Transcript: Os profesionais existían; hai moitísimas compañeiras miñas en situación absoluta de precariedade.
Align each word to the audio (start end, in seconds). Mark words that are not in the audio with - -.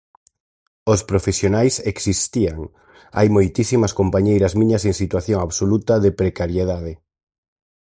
Os 0.93 1.01
profesionais 1.11 1.75
existían; 1.91 2.59
hai 3.17 3.27
moitísimas 3.35 3.95
compañeiras 3.99 4.53
miñas 4.59 4.83
en 4.89 4.95
situación 5.01 5.37
absoluta 5.41 5.93
de 6.03 6.11
precariedade. 6.21 6.93